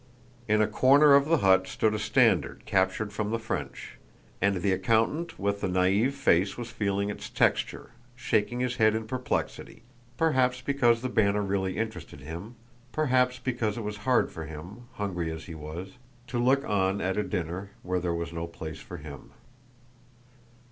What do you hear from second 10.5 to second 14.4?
because the banner really interested him, perhaps because it was hard